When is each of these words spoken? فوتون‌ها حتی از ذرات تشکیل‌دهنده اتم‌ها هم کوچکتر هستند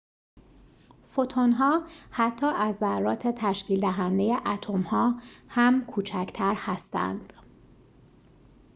فوتون‌ها 1.11 1.87
حتی 2.11 2.45
از 2.45 2.75
ذرات 2.77 3.27
تشکیل‌دهنده 3.27 4.37
اتم‌ها 4.45 5.19
هم 5.49 5.85
کوچکتر 5.85 6.53
هستند 6.57 7.33